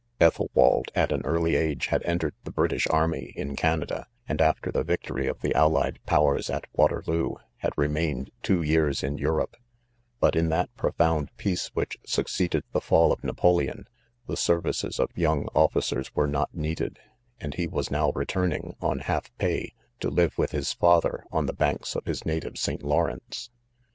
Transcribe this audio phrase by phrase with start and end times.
[0.19, 4.83] Ethelwald., at an early age, had entered the British army, in Canada; and after the
[4.83, 9.55] victory of the allied powers at Waterloo, had remained two years in Europe*
[10.19, 13.85] Bu_Lin_Jkat_xaoiounct peace which succeeded the" fall of Napoleon,
[14.25, 16.97] the services of young_officers_w^e not needed;,
[17.39, 19.71] und lie was &ow returning; on4i&li |myj^o4iv#
[20.01, 21.53] 30 .iXJOMEN* with Ms father, oa the.
[21.53, 23.49] banks of his: native St»', Iisvreftce..